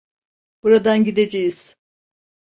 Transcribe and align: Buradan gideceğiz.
Buradan 0.63 1.03
gideceğiz. 1.03 1.75